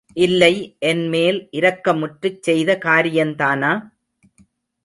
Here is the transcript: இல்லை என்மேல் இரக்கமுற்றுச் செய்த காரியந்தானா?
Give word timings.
இல்லை 0.17 0.53
என்மேல் 0.79 1.47
இரக்கமுற்றுச் 1.51 2.41
செய்த 2.41 2.79
காரியந்தானா? 2.85 3.71